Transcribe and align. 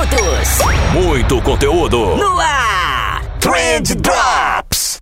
minutos. 0.00 0.58
Muito 0.92 1.42
conteúdo. 1.42 2.16
No 2.16 2.40
ar. 2.40 3.22
Trend 3.38 3.94
Drops. 3.96 4.98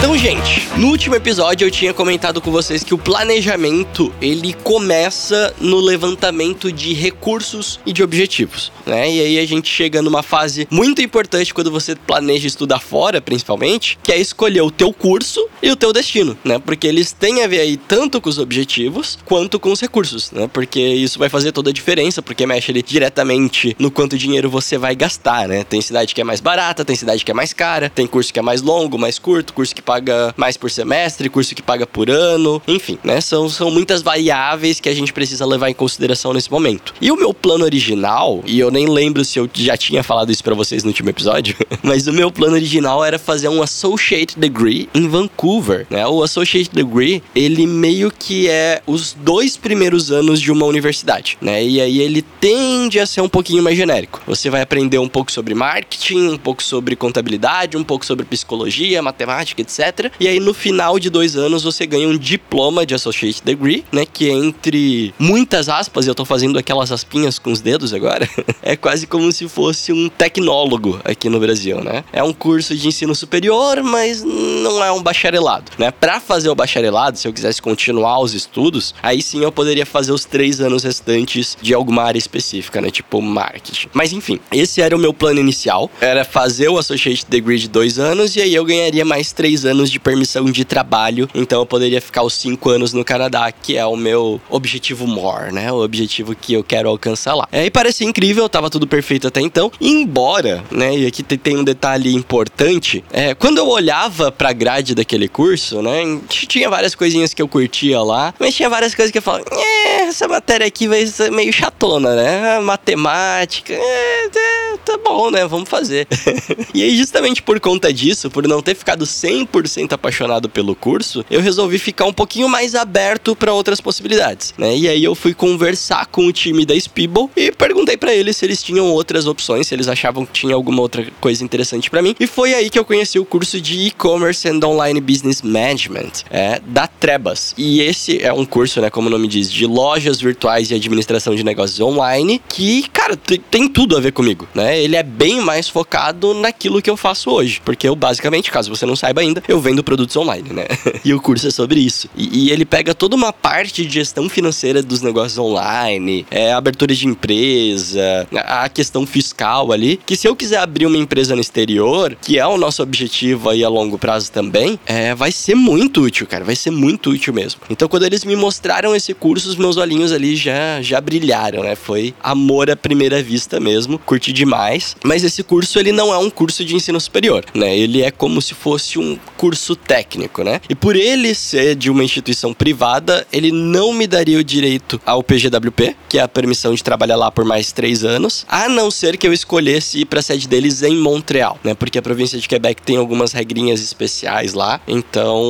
Então, 0.04 0.18
gente, 0.18 0.68
no 0.78 0.90
último 0.90 1.16
episódio 1.16 1.66
eu 1.66 1.72
tinha 1.72 1.94
comentado 1.94 2.42
com 2.42 2.52
vocês 2.52 2.84
que 2.84 2.94
o 2.94 2.98
planejamento 2.98 4.14
ele 4.22 4.52
começa 4.52 5.56
no 5.62 5.80
levantamento 5.80 6.73
de 6.73 6.94
recursos 6.94 7.80
e 7.86 7.94
de 7.94 8.04
objetivos, 8.04 8.70
né? 8.86 9.09
E 9.09 9.22
aí 9.22 9.40
a 9.40 9.48
gente 9.48 9.70
chega 9.70 10.02
numa 10.02 10.22
fase 10.22 10.68
muito 10.70 11.02
importante 11.02 11.54
quando 11.54 11.72
você 11.72 11.96
planeja 11.96 12.46
estudar 12.46 12.81
fora, 12.81 13.22
principalmente, 13.22 13.98
que 14.04 14.12
é 14.12 14.20
escolher 14.20 14.59
o 14.59 14.70
teu 14.70 14.92
curso 14.92 15.48
e 15.62 15.72
o 15.72 15.76
teu 15.78 15.94
destino, 15.94 16.38
né? 16.44 16.59
Porque 16.59 16.86
eles 16.86 17.14
têm 17.14 17.42
a 17.42 17.48
ver 17.48 17.62
aí 17.62 17.78
tanto 17.78 18.20
com 18.20 18.28
os 18.28 18.38
objetivos 18.38 19.18
quanto 19.24 19.58
com 19.58 19.72
os 19.72 19.80
recursos, 19.80 20.31
né? 20.31 20.50
Porque 20.52 20.81
isso 20.81 21.18
vai 21.18 21.30
fazer 21.30 21.54
toda 21.54 21.70
a 21.70 21.74
diferença, 21.74 22.22
porque 22.22 22.46
mexe 22.46 22.72
ali 22.72 22.84
diretamente 22.84 23.74
no 23.80 23.90
quanto 23.90 24.18
dinheiro 24.18 24.50
você 24.50 24.78
vai 24.78 24.98
gastar, 24.98 25.48
né? 25.48 25.64
Tem 25.64 25.80
cidade 25.80 26.14
que 26.14 26.20
é 26.20 26.26
mais 26.26 26.42
barata, 26.42 26.84
tem 26.84 26.98
cidade 26.98 27.24
que 27.24 27.31
é 27.31 27.34
mais 27.34 27.54
cara, 27.54 27.90
tem 27.90 28.06
curso 28.06 28.34
que 28.34 28.40
é 28.40 28.42
mais 28.42 28.62
longo, 28.62 29.00
mais 29.00 29.18
curto, 29.18 29.54
curso 29.54 29.74
que 29.74 29.93
paga 29.94 30.34
mais 30.36 30.58
por 30.58 30.72
semestre, 30.72 31.30
curso 31.30 31.54
que 31.54 31.62
paga 31.62 31.86
por 31.86 32.09
ano, 32.09 32.59
enfim, 32.68 32.98
né? 33.04 33.22
São, 33.22 33.48
são 33.48 33.70
muitas 33.70 34.02
variáveis 34.02 34.80
que 34.80 34.90
a 34.90 34.94
gente 34.94 35.14
precisa 35.14 35.46
levar 35.46 35.70
em 35.70 35.74
consideração 35.74 36.34
nesse 36.34 36.52
momento. 36.52 36.96
E 37.00 37.12
o 37.12 37.16
meu 37.16 37.31
plano 37.31 37.64
original, 37.64 38.42
e 38.48 38.59
eu 38.59 38.72
nem 38.72 38.88
lembro 38.88 39.24
se 39.24 39.38
eu 39.38 39.48
já 39.53 39.78
tinha 39.78 40.02
falado 40.02 40.32
isso 40.32 40.44
para 40.44 40.56
vocês 40.56 40.84
no 40.84 40.90
último 40.90 41.09
episódio, 41.09 41.56
mas 41.84 42.08
o 42.08 42.14
meu 42.14 42.32
plano 42.32 42.56
original 42.56 43.06
era 43.06 43.20
fazer 43.20 43.50
um 43.50 43.62
Associate 43.62 44.40
Degree 44.40 44.90
em 44.96 45.08
Vancouver, 45.08 45.86
né? 45.92 46.08
O 46.08 46.24
Associate 46.24 46.72
Degree, 46.74 47.22
ele 47.36 47.68
meio 47.68 48.09
que 48.09 48.50
é 48.50 48.82
os 48.88 49.14
dois 49.14 49.56
primeiros 49.56 50.12
anos 50.12 50.42
de 50.42 50.52
uma 50.52 50.66
universidade, 50.66 51.38
né? 51.40 51.64
E 51.64 51.80
aí 51.80 52.00
ele 52.00 52.24
tende 52.40 53.00
a 53.00 53.06
ser 53.06 53.22
um 53.22 53.30
pouquinho 53.30 53.62
mais 53.62 53.78
genérico. 53.78 54.22
Você 54.26 54.50
vai 54.50 54.62
aprender 54.62 54.98
um 54.98 55.08
pouco 55.08 55.32
sobre 55.32 55.53
marketing, 55.53 56.30
um 56.30 56.38
pouco 56.38 56.64
sobre 56.64 56.96
contabilidade, 56.96 57.78
um 57.78 57.84
pouco 57.84 58.03
sobre 58.03 58.26
psicologia, 58.26 59.00
matemática, 59.03 59.62
etc. 59.62 59.83
E 60.20 60.28
aí 60.28 60.40
no 60.40 60.54
final 60.54 61.00
de 61.00 61.10
dois 61.10 61.36
anos 61.36 61.64
você 61.64 61.86
ganha 61.86 62.08
um 62.08 62.18
diploma 62.18 62.86
de 62.86 62.94
Associate 62.94 63.42
Degree, 63.44 63.84
né? 63.92 64.06
Que 64.06 64.30
entre 64.30 65.14
muitas 65.18 65.70
aspas, 65.70 66.08
eu 66.08 66.16
tô 66.16 66.26
fazendo 66.26 66.58
aquelas 66.58 66.92
aspinhas 66.92 67.40
com 67.40 67.52
os 67.52 67.62
dedos 67.62 67.94
agora, 67.94 68.28
é 68.62 68.76
quase 68.76 69.08
como 69.08 69.32
se 69.32 69.48
fosse 69.48 69.92
um 69.92 70.10
tecnólogo 70.10 71.00
aqui 71.04 71.30
no 71.30 71.40
Brasil, 71.40 71.82
né? 71.84 72.04
É 72.12 72.24
um 72.24 72.34
curso 72.34 72.76
de 72.76 72.88
ensino 72.88 73.14
superior, 73.16 73.82
mas 73.84 74.24
não 74.24 74.84
é 74.84 74.92
um 74.92 75.02
bacharelado, 75.02 75.72
né? 75.78 75.92
Para 75.92 76.20
fazer 76.20 76.50
o 76.50 76.56
bacharelado, 76.56 77.18
se 77.18 77.28
eu 77.28 77.34
quisesse 77.34 77.62
continuar 77.62 78.20
os 78.20 78.34
estudos, 78.34 78.94
aí 79.02 79.22
sim 79.22 79.44
eu 79.44 79.52
poderia 79.52 79.86
fazer 79.86 80.12
os 80.12 80.26
três 80.26 80.62
anos 80.62 80.84
restantes 80.84 81.58
de 81.62 81.74
alguma 81.74 82.04
área 82.04 82.20
específica, 82.20 82.82
né? 82.82 82.90
Tipo 82.90 83.22
marketing. 83.22 83.90
Mas 83.94 84.14
enfim, 84.14 84.40
esse 84.52 84.82
era 84.82 84.96
o 84.96 85.00
meu 85.00 85.14
plano 85.14 85.40
inicial, 85.40 85.90
era 86.00 86.24
fazer 86.24 86.70
o 86.70 86.78
Associate 86.78 87.26
Degree 87.28 87.60
de 87.60 87.68
dois 87.68 88.00
anos 88.00 88.36
e 88.36 88.42
aí 88.42 88.54
eu 88.54 88.66
ganharia 88.66 89.06
mais 89.06 89.32
três 89.32 89.62
anos 89.66 89.91
de 89.91 90.00
permissão 90.00 90.46
de 90.46 90.66
trabalho, 90.66 91.29
então 91.34 91.62
eu 91.62 91.66
poderia 91.66 92.01
ficar 92.01 92.24
os 92.24 92.34
cinco 92.34 92.69
anos 92.69 92.94
no 92.94 93.03
Canadá, 93.03 93.51
que 93.51 93.78
é 93.78 93.85
o 93.85 93.96
meu 93.96 94.41
objetivo 94.50 95.07
more, 95.07 95.51
né? 95.51 95.72
O 95.72 95.84
objetivo 95.84 96.35
que 96.35 96.53
eu 96.53 96.63
quero 96.63 96.90
alcançar 96.90 97.35
lá. 97.35 97.47
É, 97.51 97.66
e 97.66 97.72
parecia 97.72 98.07
incrível, 98.07 98.47
tava 98.50 98.69
tudo 98.69 98.88
perfeito 98.88 99.28
até 99.28 99.41
então, 99.41 99.72
embora, 99.79 100.63
né? 100.72 100.97
E 100.97 101.06
aqui 101.06 101.23
tem 101.23 101.57
um 101.57 101.63
detalhe 101.63 102.13
importante, 102.13 103.03
é, 103.12 103.34
quando 103.34 103.57
eu 103.57 103.68
olhava 103.68 104.31
pra 104.31 104.53
grade 104.53 104.96
daquele 104.96 105.28
curso, 105.28 105.81
né? 105.81 106.19
Tinha 106.28 106.69
várias 106.69 106.96
coisinhas 106.96 107.34
que 107.34 107.41
eu 107.41 107.47
curtia 107.47 108.02
lá, 108.02 108.34
mas 108.40 108.56
tinha 108.56 108.69
várias 108.69 108.94
coisas 108.94 109.12
que 109.12 109.18
eu 109.18 109.22
falava, 109.22 109.46
é, 109.52 110.02
essa 110.07 110.28
matéria 110.28 110.66
aqui 110.68 110.88
vai 110.88 111.06
ser 111.06 111.31
meio 111.31 111.52
chatona, 111.52 112.16
né? 112.16 112.59
Matemática, 112.59 113.73
é, 113.73 114.25
é, 114.25 114.53
tá 114.84 114.98
bom, 114.98 115.32
né? 115.32 115.46
Vamos 115.46 115.70
fazer. 115.70 116.08
e 116.74 116.84
aí, 116.84 116.96
justamente 116.98 117.42
por 117.42 117.60
conta 117.60 117.92
disso, 117.92 118.30
por 118.30 118.48
não 118.48 118.62
ter 118.62 118.76
ficado 118.76 119.06
100% 119.06 119.94
apaixonado 119.94 120.50
pelo 120.50 120.76
curso, 120.76 121.26
eu 121.30 121.42
resolvi 121.42 121.78
ficar 121.80 122.06
um 122.06 122.14
pouquinho 122.14 122.48
mais 122.48 122.76
aberto 122.76 123.36
para 123.36 123.54
outras 123.54 123.80
possibilidades, 123.80 124.54
né? 124.58 124.76
E 124.76 124.88
aí 124.88 125.04
eu 125.04 125.16
fui 125.16 125.34
conversar 125.34 126.06
com 126.08 126.26
o 126.26 126.34
time 126.34 126.66
da 126.66 126.80
Speeble 126.80 127.30
e 127.36 127.52
perguntei 127.52 127.98
para 127.98 128.14
eles 128.14 128.38
se 128.38 128.46
eles 128.46 128.62
tinham 128.62 128.88
outras 128.92 129.28
opções, 129.28 129.68
se 129.68 129.76
eles 129.76 129.88
achavam 129.88 130.26
que 130.26 130.34
tinha 130.34 130.56
alguma 130.56 130.82
outra 130.82 131.06
coisa 131.20 131.44
interessante 131.44 131.90
para 131.90 132.02
mim. 132.02 132.16
E 132.20 132.28
foi 132.28 132.54
aí 132.54 132.70
que 132.70 132.78
eu 132.78 132.86
conheci 132.86 133.20
o 133.20 133.26
curso 133.26 133.60
de 133.60 133.88
e-commerce 133.88 134.48
and 134.48 134.60
online 134.64 135.00
business 135.00 135.42
management, 135.42 136.24
é, 136.30 136.60
da 136.66 136.88
Trebas. 136.88 137.54
E 137.58 137.82
esse 137.82 138.22
é 138.22 138.32
um 138.32 138.46
curso, 138.46 138.82
né, 138.82 138.90
como 138.90 139.08
o 139.08 139.10
nome 139.10 139.28
diz, 139.28 139.52
de 139.52 139.66
lojas 139.66 140.20
virtuais 140.20 140.72
e 140.72 140.76
administração 140.76 141.36
de 141.36 141.44
negócios 141.44 141.80
online, 141.80 142.42
que, 142.48 142.88
cara, 142.90 143.18
tem 143.18 143.68
tudo 143.68 143.98
a 143.98 144.00
ver 144.00 144.12
comigo, 144.12 144.48
né? 144.54 144.72
Ele 144.78 144.95
é 144.95 145.03
bem 145.03 145.41
mais 145.41 145.69
focado 145.69 146.34
naquilo 146.34 146.81
que 146.81 146.89
eu 146.89 146.97
faço 146.97 147.29
hoje, 147.29 147.61
porque 147.63 147.88
eu 147.88 147.95
basicamente, 147.95 148.51
caso 148.51 148.69
você 148.69 148.85
não 148.85 148.95
saiba 148.95 149.22
ainda, 149.22 149.44
eu 149.47 149.59
vendo 149.59 149.84
produtos 149.84 150.16
online, 150.16 150.50
né? 150.51 150.66
e 151.03 151.13
o 151.13 151.22
curso 151.22 151.47
é 151.47 151.51
sobre 151.51 151.79
isso. 151.79 152.09
E, 152.16 152.47
e, 152.47 152.51
ele 152.51 152.66
pega 152.66 152.94
toda 152.94 153.16
uma 153.16 153.34
parte 153.34 153.85
de 153.85 153.94
gestão 153.94 154.29
financeira 154.29 154.81
dos 154.81 155.01
negócios 155.01 155.38
online, 155.38 156.25
é, 156.29 156.53
abertura 156.53 156.94
de 156.94 157.07
empresa, 157.07 158.28
a, 158.35 158.63
a 158.63 158.69
questão 158.69 159.05
fiscal 159.05 159.72
ali, 159.72 159.99
que 160.05 160.16
se 160.16 160.28
eu 160.28 160.35
quiser 160.35 160.58
abrir 160.58 160.85
uma 160.85 160.97
empresa 160.97 161.35
no 161.35 161.41
exterior, 161.41 162.16
que 162.22 162.37
é 162.40 162.46
o 162.46 162.58
nosso 162.58 162.81
objetivo 162.81 163.49
aí 163.49 163.64
a 163.64 163.69
longo 163.69 163.97
prazo 163.97 164.31
também, 164.31 164.79
é, 164.85 165.16
vai 165.16 165.31
ser 165.31 165.55
muito 165.55 166.02
útil, 166.02 166.28
cara, 166.28 166.43
vai 166.43 166.55
ser 166.55 166.72
muito 166.72 167.09
útil 167.11 167.34
mesmo. 167.34 167.61
Então 167.69 167.87
quando 167.87 168.05
eles 168.05 168.23
me 168.23 168.35
mostraram 168.35 168.96
esse 168.96 169.14
curso, 169.14 169.49
os 169.49 169.55
meus 169.55 169.78
olhinhos 169.78 170.11
ali 170.11 170.35
já, 170.35 170.81
já 170.81 170.99
brilharam, 170.99 171.64
né? 171.64 171.76
Foi 171.76 172.14
amor 172.22 172.69
à 172.69 172.76
primeira 172.76 173.22
vista 173.22 173.59
mesmo, 173.59 173.99
curti 173.99 174.31
demais. 174.31 174.63
Mas 175.04 175.24
esse 175.24 175.44
curso, 175.44 175.80
ele 175.80 175.92
não 175.92 176.14
é 176.14 176.18
um 176.18 176.30
curso 176.30 176.64
de 176.64 176.76
ensino 176.76 177.00
superior, 177.00 177.44
né? 177.54 177.78
Ele 177.78 178.02
é 178.02 178.12
como 178.12 178.42
se 178.42 178.54
fosse 178.54 178.98
um 179.00 179.18
curso 179.38 179.76
técnico, 179.76 180.44
né? 180.44 180.62
E 180.70 180.76
por 180.76 180.96
ele 180.96 181.34
ser 181.36 181.76
de 181.76 181.90
uma 181.90 182.04
instituição 182.04 182.54
privada, 182.54 183.26
ele 183.32 183.52
não 183.52 183.94
me 183.94 184.08
daria 184.08 184.38
o 184.38 184.44
direito 184.44 185.02
ao 185.06 185.24
PGWP, 185.24 185.96
que 186.08 186.18
é 186.18 186.22
a 186.22 186.28
permissão 186.28 186.74
de 186.74 186.84
trabalhar 186.84 187.16
lá 187.16 187.32
por 187.32 187.46
mais 187.46 187.72
três 187.72 188.04
anos, 188.04 188.46
a 188.48 188.70
não 188.70 188.90
ser 188.90 189.18
que 189.18 189.28
eu 189.28 189.34
escolhesse 189.34 190.00
ir 190.00 190.06
para 190.06 190.20
a 190.20 190.24
sede 190.24 190.48
deles 190.48 190.82
em 190.84 190.96
Montreal, 190.96 191.60
né? 191.64 191.74
Porque 191.74 191.98
a 191.98 192.02
província 192.02 192.40
de 192.40 192.48
Quebec 192.48 192.82
tem 192.82 192.98
algumas 192.98 193.34
regrinhas 193.34 193.82
especiais 193.82 194.54
lá, 194.54 194.80
então 194.88 195.42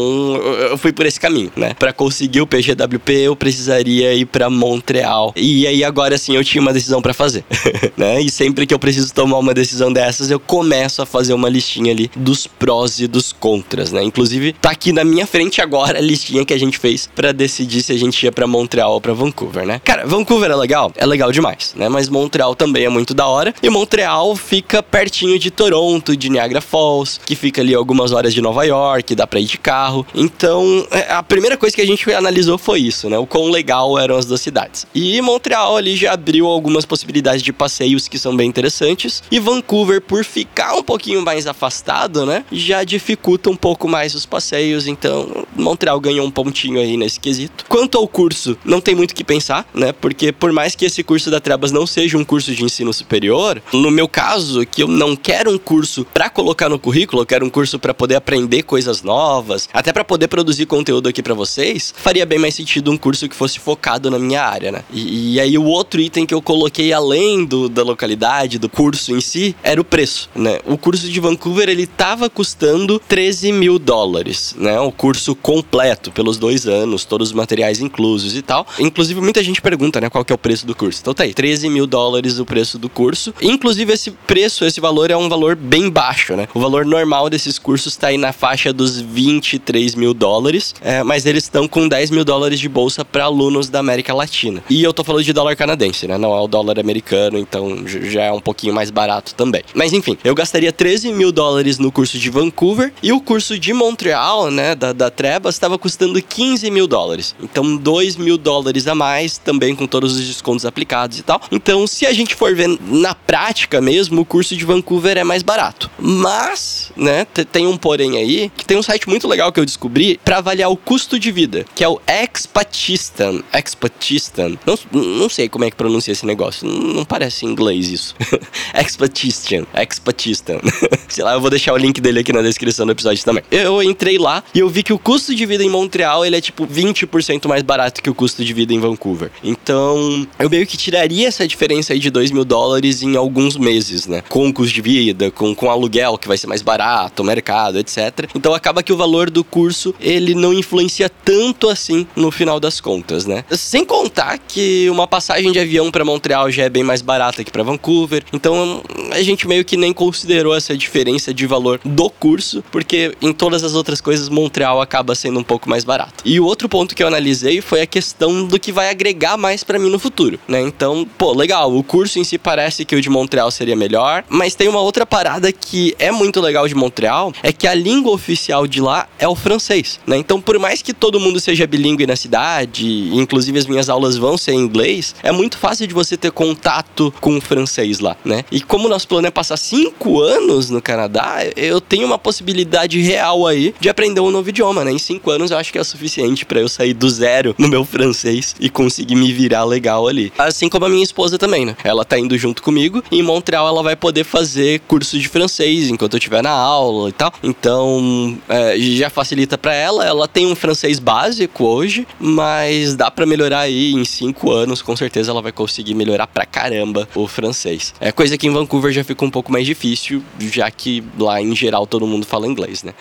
eu 0.70 0.78
fui 0.78 0.92
por 0.92 1.06
esse 1.06 1.20
caminho, 1.20 1.52
né? 1.56 1.74
Para 1.78 1.94
conseguir 1.94 2.42
o 2.42 2.48
PGWP, 2.48 3.14
eu 3.14 3.36
precisaria 3.36 4.14
ir 4.14 4.26
para 4.26 4.50
Montreal. 4.50 5.34
E 5.36 5.68
aí 5.68 5.84
agora 5.84 6.18
sim 6.18 6.36
eu 6.36 6.44
tinha 6.44 6.62
uma 6.62 6.74
decisão 6.74 7.02
para 7.02 7.14
fazer, 7.14 7.44
né? 7.98 8.22
E 8.22 8.30
sempre 8.30 8.66
que 8.66 8.74
eu 8.74 8.80
preciso 8.80 9.03
tomar 9.12 9.38
uma 9.38 9.54
decisão 9.54 9.92
dessas, 9.92 10.32
eu 10.32 10.40
começo 10.40 11.02
a 11.02 11.06
fazer 11.06 11.34
uma 11.34 11.50
listinha 11.50 11.92
ali 11.92 12.10
dos 12.16 12.48
prós 12.48 13.00
e 13.00 13.08
dos 13.08 13.32
contras, 13.32 13.92
né? 13.92 14.04
Inclusive, 14.04 14.54
tá 14.54 14.72
aqui 14.72 14.92
na 14.92 15.04
minha 15.04 15.26
frente 15.28 15.62
agora 15.62 15.98
a 15.98 16.02
listinha 16.02 16.46
que 16.46 16.54
a 16.54 16.58
gente 16.58 16.78
fez 16.78 17.10
para 17.14 17.32
decidir 17.32 17.82
se 17.82 17.92
a 17.92 17.98
gente 17.98 18.24
ia 18.24 18.32
para 18.32 18.48
Montreal 18.48 18.94
ou 18.94 19.02
para 19.02 19.14
Vancouver, 19.14 19.66
né? 19.66 19.82
Cara, 19.84 20.06
Vancouver 20.06 20.52
é 20.52 20.56
legal? 20.56 20.92
É 20.96 21.06
legal 21.06 21.32
demais, 21.32 21.74
né? 21.76 21.90
Mas 21.90 22.10
Montreal 22.10 22.56
também 22.56 22.86
é 22.86 22.90
muito 22.90 23.14
da 23.14 23.28
hora. 23.28 23.54
E 23.62 23.70
Montreal 23.70 24.36
fica 24.36 24.82
pertinho 24.82 25.38
de 25.40 25.52
Toronto, 25.52 26.16
de 26.16 26.30
Niagara 26.30 26.62
Falls, 26.62 27.20
que 27.26 27.36
fica 27.36 27.62
ali 27.62 27.74
algumas 27.74 28.12
horas 28.12 28.34
de 28.34 28.42
Nova 28.42 28.64
York, 28.64 29.16
dá 29.16 29.26
pra 29.26 29.40
ir 29.40 29.46
de 29.46 29.58
carro. 29.58 30.06
Então, 30.14 30.86
é, 30.92 31.12
a 31.14 31.24
primeira 31.24 31.58
coisa 31.58 31.76
que 31.76 31.82
a 31.82 31.86
gente 31.86 32.12
analisou 32.14 32.58
foi 32.58 32.80
isso, 32.80 33.10
né? 33.10 33.18
O 33.18 33.26
quão 33.26 33.50
legal 33.50 33.98
eram 33.98 34.18
as 34.18 34.26
duas 34.26 34.42
cidades. 34.42 34.86
E 34.94 35.22
Montreal 35.22 35.78
ali 35.78 35.96
já 35.96 36.14
abriu 36.14 36.48
algumas 36.48 36.86
possibilidades 36.86 37.42
de 37.42 37.52
passeios 37.52 38.08
que 38.08 38.18
são 38.18 38.36
bem 38.36 38.48
interessantes. 38.48 38.93
E 39.32 39.40
Vancouver, 39.40 40.02
por 40.02 40.24
ficar 40.24 40.76
um 40.76 40.84
pouquinho 40.84 41.22
mais 41.22 41.48
afastado, 41.48 42.26
né? 42.26 42.46
Já 42.52 42.84
dificulta 42.84 43.50
um 43.50 43.56
pouco 43.56 43.88
mais 43.88 44.16
os 44.16 44.26
passeios. 44.26 44.88
Então, 44.88 45.46
Montreal 45.56 46.00
ganhou 46.00 46.26
um 46.26 46.32
pontinho 46.32 46.80
aí 46.80 46.98
nesse 46.98 47.20
quesito. 47.20 47.66
Quanto 47.68 47.98
ao 47.98 48.08
curso, 48.08 48.58
não 48.64 48.82
tem 48.82 48.96
muito 48.96 49.12
o 49.12 49.16
que 49.16 49.24
pensar, 49.24 49.68
né? 49.74 49.92
Porque 49.92 50.32
por 50.32 50.52
mais 50.52 50.76
que 50.76 50.86
esse 50.86 51.04
curso 51.04 51.30
da 51.32 51.40
Trebas 51.40 51.72
não 51.72 51.88
seja 51.88 52.18
um 52.18 52.24
curso 52.24 52.54
de 52.54 52.64
ensino 52.64 52.94
superior, 52.94 53.62
no 53.74 53.92
meu 53.92 54.08
caso, 54.08 54.66
que 54.66 54.84
eu 54.84 54.88
não 54.88 55.16
quero 55.16 55.52
um 55.52 55.58
curso 55.58 56.06
para 56.14 56.30
colocar 56.30 56.70
no 56.70 56.80
currículo, 56.80 57.22
eu 57.22 57.26
quero 57.26 57.46
um 57.46 57.50
curso 57.50 57.80
para 57.80 57.94
poder 57.94 58.16
aprender 58.16 58.64
coisas 58.64 59.02
novas, 59.02 59.70
até 59.74 59.92
para 59.92 60.04
poder 60.04 60.28
produzir 60.28 60.66
conteúdo 60.66 61.10
aqui 61.10 61.22
para 61.22 61.34
vocês, 61.34 61.94
faria 61.96 62.26
bem 62.26 62.40
mais 62.40 62.56
sentido 62.56 62.92
um 62.92 62.98
curso 62.98 63.28
que 63.28 63.36
fosse 63.36 63.60
focado 63.60 64.10
na 64.10 64.20
minha 64.20 64.44
área, 64.44 64.72
né? 64.72 64.84
E, 64.92 65.34
e 65.34 65.40
aí 65.40 65.58
o 65.58 65.64
outro 65.64 66.00
item 66.00 66.26
que 66.26 66.34
eu 66.34 66.42
coloquei 66.42 66.92
além 66.94 67.46
do, 67.46 67.70
da 67.70 67.84
localidade, 67.84 68.58
do 68.60 68.70
curso 68.70 68.83
em 69.12 69.22
si, 69.22 69.56
era 69.64 69.80
o 69.80 69.84
preço, 69.84 70.30
né? 70.36 70.60
O 70.66 70.78
curso 70.78 71.10
de 71.10 71.20
Vancouver, 71.20 71.70
ele 71.70 71.88
tava 71.88 72.30
custando 72.30 73.00
13 73.08 73.52
mil 73.52 73.80
dólares, 73.80 74.56
né? 74.58 74.80
O 74.80 74.92
curso 74.92 75.36
completo, 75.36 76.12
pelos 76.12 76.38
dois 76.38 76.68
anos, 76.68 77.06
todos 77.06 77.30
os 77.30 77.34
materiais 77.34 77.80
inclusos 77.80 78.36
e 78.36 78.42
tal. 78.42 78.66
Inclusive, 78.80 79.22
muita 79.22 79.44
gente 79.44 79.62
pergunta, 79.62 80.02
né, 80.02 80.10
qual 80.10 80.26
que 80.26 80.34
é 80.34 80.36
o 80.36 80.38
preço 80.38 80.66
do 80.66 80.76
curso. 80.76 81.00
Então 81.02 81.14
tá 81.14 81.24
aí, 81.24 81.34
13 81.34 81.70
mil 81.70 81.88
dólares 81.88 82.40
o 82.40 82.46
preço 82.46 82.78
do 82.78 82.90
curso. 82.90 83.34
Inclusive, 83.42 83.94
esse 83.94 84.12
preço, 84.12 84.66
esse 84.66 84.82
valor 84.82 85.12
é 85.12 85.18
um 85.18 85.30
valor 85.30 85.56
bem 85.56 85.90
baixo, 85.90 86.36
né? 86.36 86.48
O 86.54 86.60
valor 86.60 86.86
normal 86.86 87.30
desses 87.30 87.58
cursos 87.60 87.96
tá 87.96 88.08
aí 88.08 88.18
na 88.18 88.34
faixa 88.34 88.74
dos 88.74 89.00
23 89.00 89.96
mil 89.96 90.14
dólares, 90.14 90.74
é, 90.82 91.04
mas 91.04 91.26
eles 91.26 91.44
estão 91.44 91.68
com 91.68 91.88
10 91.88 92.12
mil 92.12 92.26
dólares 92.26 92.60
de 92.60 92.70
bolsa 92.70 93.06
para 93.06 93.26
alunos 93.26 93.70
da 93.70 93.80
América 93.80 94.14
Latina. 94.14 94.64
E 94.70 94.84
eu 94.84 94.94
tô 94.94 95.04
falando 95.04 95.24
de 95.24 95.34
dólar 95.34 95.56
canadense, 95.56 96.08
né? 96.08 96.18
Não 96.18 96.36
é 96.36 96.40
o 96.40 96.48
dólar 96.48 96.80
americano, 96.80 97.38
então 97.38 97.84
já 97.88 98.24
é 98.24 98.32
um 98.32 98.42
pouquinho 98.42 98.73
mais 98.74 98.92
barato 98.92 99.34
também. 99.36 99.64
Mas 99.74 99.94
enfim, 99.94 100.18
eu 100.24 100.36
gastaria 100.36 100.72
13 100.72 101.14
mil 101.14 101.32
dólares 101.32 101.80
no 101.80 101.92
curso 101.92 102.18
de 102.18 102.30
Vancouver 102.30 102.92
e 103.02 103.14
o 103.14 103.22
curso 103.22 103.58
de 103.58 103.74
Montreal, 103.74 104.52
né, 104.52 104.76
da, 104.76 104.92
da 104.92 105.10
estava 105.48 105.78
custando 105.78 106.22
15 106.22 106.70
mil 106.70 106.88
dólares. 106.88 107.36
Então, 107.42 107.78
2 107.78 108.18
mil 108.18 108.38
dólares 108.38 108.88
a 108.88 108.96
mais, 108.96 109.38
também 109.38 109.76
com 109.76 109.88
todos 109.88 110.16
os 110.16 110.26
descontos 110.26 110.66
aplicados 110.66 111.18
e 111.20 111.24
tal. 111.24 111.42
Então, 111.52 111.88
se 111.88 112.06
a 112.06 112.14
gente 112.14 112.36
for 112.36 112.54
ver 112.56 112.68
na 112.82 113.16
prática 113.16 113.80
mesmo, 113.80 114.22
o 114.22 114.26
curso 114.26 114.56
de 114.56 114.66
Vancouver 114.66 115.18
é 115.18 115.24
mais 115.24 115.44
barato. 115.44 115.90
Mas, 115.98 116.92
né, 116.96 117.26
tem 117.52 117.68
um 117.68 117.78
porém 117.78 118.18
aí, 118.18 118.52
que 118.58 118.66
tem 118.66 118.78
um 118.78 118.84
site 118.84 119.08
muito 119.08 119.28
legal 119.28 119.52
que 119.52 119.60
eu 119.60 119.66
descobri 119.66 120.20
para 120.24 120.38
avaliar 120.38 120.70
o 120.70 120.78
custo 120.78 121.20
de 121.20 121.32
vida, 121.32 121.66
que 121.76 121.84
é 121.84 121.88
o 121.88 122.00
Expatistan. 122.08 123.42
Expatistan. 123.54 124.58
Não, 124.66 124.78
não 124.92 125.30
sei 125.30 125.48
como 125.48 125.66
é 125.66 125.72
que 125.72 125.78
pronuncia 125.78 126.12
esse 126.12 126.26
negócio. 126.26 126.68
Não 126.68 127.06
parece 127.06 127.46
inglês 127.46 127.90
isso. 127.90 128.16
Expatistan. 128.74 129.66
Expatistan. 129.74 130.60
sei 131.08 131.24
lá, 131.24 131.34
eu 131.34 131.42
vou 131.42 131.50
deixar 131.50 131.74
o 131.74 131.78
link 131.78 132.00
dele 132.02 132.20
aqui 132.20 132.34
na 132.34 132.42
descrição 132.42 132.86
do 132.86 132.92
episódio 132.92 133.24
também. 133.24 133.44
Eu 133.52 133.82
entrei 133.84 134.18
lá 134.18 134.44
e 134.54 134.60
eu 134.60 134.70
vi 134.70 134.84
que 134.84 134.94
o 134.94 135.00
custo 135.00 135.34
de 135.36 135.46
vida 135.46 135.64
em 135.64 135.70
Montreal, 135.70 136.26
ele 136.26 136.36
é 136.36 136.42
tipo 136.42 136.66
20% 136.66 137.48
mais 137.48 137.62
barato 137.62 138.02
que 138.02 138.10
o 138.10 138.16
custo 138.16 138.44
de 138.44 138.54
vida 138.54 138.74
em 138.74 138.80
Vancouver. 138.80 139.32
Então, 139.44 140.28
eu 140.40 140.50
meio 140.50 140.66
que 140.66 140.78
tiraria 140.78 141.28
essa 141.28 141.48
diferença 141.48 141.94
aí 141.94 142.00
de 142.00 142.10
2 142.10 142.32
mil 142.32 142.46
dólares 142.46 143.02
em 143.02 143.16
alguns 143.16 143.58
meses, 143.58 144.08
né? 144.08 144.24
Com 144.30 144.52
custo 144.54 144.74
de 144.74 144.82
vida, 144.82 145.32
com, 145.32 145.54
com 145.56 145.70
aluguel, 145.70 146.18
que 146.18 146.28
vai 146.28 146.38
ser 146.38 146.48
mais 146.48 146.62
barato, 146.62 147.24
mercado, 147.24 147.78
etc. 147.80 148.30
Então, 148.36 148.54
acaba 148.54 148.84
que 148.84 148.92
o 148.92 148.98
valor 148.98 149.30
do 149.30 149.44
curso, 149.44 149.94
ele 150.00 150.34
não 150.34 150.54
influencia 150.54 151.10
tanto 151.10 151.70
assim 151.70 152.08
no 152.16 152.32
final 152.32 152.60
das 152.60 152.80
contas, 152.80 153.26
né? 153.26 153.44
Sem 153.52 153.86
contar 153.86 154.38
que 154.40 154.90
uma 154.90 155.08
passagem 155.08 155.52
de 155.52 155.60
avião 155.60 155.92
para 155.92 156.06
Montreal 156.06 156.50
já 156.52 156.64
é 156.64 156.70
bem 156.70 156.84
mais 156.84 157.02
barata 157.02 157.44
que 157.44 157.52
para 157.52 157.64
Vancouver. 157.64 158.24
Então, 158.44 158.84
a 159.12 159.22
gente 159.22 159.48
meio 159.48 159.64
que 159.64 159.78
nem 159.78 159.94
considerou 159.94 160.54
essa 160.54 160.76
diferença 160.76 161.34
de 161.34 161.48
valor 161.48 161.80
do 161.86 162.10
curso, 162.10 162.62
porque 162.74 163.16
em 163.22 163.32
todas 163.32 163.64
as 163.64 163.74
outras 163.74 164.02
coisas, 164.02 164.28
Montreal 164.28 164.82
acaba 164.82 165.16
sendo 165.16 165.40
um 165.40 165.44
pouco 165.44 165.70
mais 165.70 165.86
barato. 165.86 166.22
E 166.26 166.42
o 166.42 166.46
outro 166.46 166.68
ponto 166.68 166.94
que 166.94 167.02
eu 167.02 167.08
analisei 167.08 167.62
foi 167.62 167.80
a 167.80 167.88
questão 167.88 168.46
do 168.46 168.60
que 168.60 168.70
vai 168.70 168.90
agregar 168.90 169.38
mais 169.38 169.64
para 169.64 169.80
mim 169.80 169.90
no 169.90 169.98
futuro, 169.98 170.38
né? 170.46 170.60
Então, 170.60 171.08
pô, 171.18 171.32
legal, 171.32 171.74
o 171.74 171.82
curso 171.82 172.20
em 172.20 172.26
si 172.26 172.38
parece 172.38 172.84
que 172.84 172.98
o 172.98 173.02
de 173.02 173.10
Montreal 173.10 173.50
seria 173.50 173.78
melhor, 173.78 174.26
mas 174.28 174.56
tem 174.56 174.68
uma 174.68 174.82
outra 174.82 175.06
parada 175.06 175.50
que 175.50 175.96
é 175.98 176.12
muito 176.12 176.42
legal 176.42 176.68
de 176.68 176.76
Montreal, 176.76 177.32
é 177.42 177.54
que 177.54 177.66
a 177.66 177.74
língua 177.74 178.12
oficial 178.12 178.68
de 178.68 178.82
lá 178.82 179.03
é 179.18 179.28
o 179.28 179.36
francês, 179.36 180.00
né? 180.06 180.18
Então, 180.18 180.42
por 180.42 180.58
mais 180.60 180.82
que 180.82 180.94
todo 180.94 181.20
mundo 181.20 181.40
seja 181.40 181.66
bilíngue 181.66 182.06
na 182.06 182.16
cidade, 182.16 183.10
inclusive 183.16 183.58
as 183.58 183.66
minhas 183.66 183.90
aulas 183.90 184.18
vão 184.18 184.38
ser 184.38 184.54
em 184.54 184.60
inglês, 184.60 185.16
é 185.24 185.32
muito 185.32 185.58
fácil 185.58 185.88
de 185.88 185.94
você 185.94 186.18
ter 186.18 186.32
contato 186.32 187.14
com 187.22 187.38
o 187.38 187.42
francês 187.42 188.00
lá, 188.00 188.16
né? 188.24 188.44
E 188.52 188.62
como 188.62 188.90
nosso 188.90 189.08
plano 189.08 189.28
é 189.28 189.32
passar 189.32 189.58
cinco 189.58 190.22
anos 190.22 190.70
no 190.70 190.82
Canadá, 190.82 191.40
eu 191.56 191.80
tenho 191.80 192.06
uma 192.06 192.18
possibilidade 192.18 193.00
real 193.02 193.48
aí 193.48 193.74
de 193.80 193.90
aprender 193.90 194.20
um 194.20 194.32
novo 194.32 194.50
idioma, 194.50 194.84
né? 194.84 194.92
Em 194.92 195.00
cinco 195.00 195.32
anos 195.32 195.52
eu 195.52 195.58
acho 195.58 195.72
que 195.72 195.78
é 195.78 195.82
o 195.82 195.86
suficiente 195.86 196.46
para 196.46 196.60
eu 196.60 196.68
sair 196.68 196.94
do 196.94 197.10
zero 197.10 197.56
no 197.58 197.68
meu 197.68 197.86
francês 197.86 198.56
e 198.60 198.70
conseguir 198.70 199.16
me 199.16 199.32
virar 199.32 199.64
legal 199.64 200.08
ali. 200.08 200.32
Assim 200.38 200.70
como 200.70 200.86
a 200.86 200.90
minha 200.90 201.04
esposa 201.04 201.38
também, 201.38 201.66
né? 201.66 201.76
Ela 201.84 202.04
tá 202.04 202.18
indo 202.18 202.38
junto 202.38 202.62
comigo 202.62 203.04
e 203.12 203.20
em 203.20 203.24
Montreal 203.24 203.68
ela 203.68 203.84
vai 203.84 203.96
poder 203.96 204.24
fazer 204.24 204.82
curso 204.82 205.18
de 205.18 205.28
francês 205.28 205.90
enquanto 205.90 206.14
eu 206.14 206.18
estiver 206.18 206.44
na 206.44 206.52
aula 206.52 207.10
e 207.10 207.14
tal. 207.14 207.32
Então 207.44 208.38
é, 208.50 208.78
já 208.78 209.10
facilita 209.14 209.58
para 209.58 209.74
ela. 209.74 210.06
Ela 210.06 210.28
tem 210.28 210.46
um 210.46 210.56
francês 210.56 211.00
básico 211.00 211.64
hoje, 211.64 212.08
mas 212.20 212.96
dá 212.96 213.10
para 213.10 213.26
melhorar 213.26 213.60
aí 213.60 213.94
em 213.94 214.04
cinco 214.04 214.52
anos. 214.52 214.82
Com 214.82 214.96
certeza 214.96 215.32
ela 215.32 215.42
vai 215.42 215.52
conseguir 215.52 215.94
melhorar 215.94 216.28
pra 216.28 216.46
caramba 216.46 217.08
o 217.16 217.28
francês. 217.28 217.94
É 218.00 218.12
coisa 218.12 218.38
que 218.38 218.48
em 218.48 218.52
Vancouver 218.52 218.92
já 218.92 219.04
fica 219.04 219.24
um 219.24 219.30
pouco 219.30 219.52
mais 219.52 219.66
difícil, 219.66 220.24
já 220.40 220.70
que 220.70 221.04
lá 221.18 221.42
em 221.42 221.56
geral 221.56 221.88
todo 221.88 222.08
mundo 222.08 222.26
fala 222.26 222.48
inglês, 222.48 222.84
né? 222.84 222.94